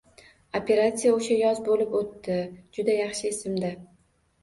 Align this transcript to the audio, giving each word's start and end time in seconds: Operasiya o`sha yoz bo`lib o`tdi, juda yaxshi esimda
Operasiya 0.59 1.11
o`sha 1.17 1.37
yoz 1.43 1.63
bo`lib 1.69 1.95
o`tdi, 2.01 2.41
juda 2.81 2.99
yaxshi 3.01 3.33
esimda 3.37 3.75